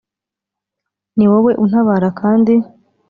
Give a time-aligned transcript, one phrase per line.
[1.15, 2.53] Ni wowe untabara kandi